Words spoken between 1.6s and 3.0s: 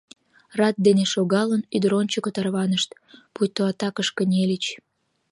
ӱдыр ончыко тарванышт,